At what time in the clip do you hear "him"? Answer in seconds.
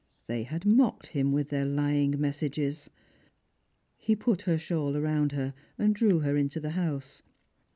1.09-1.31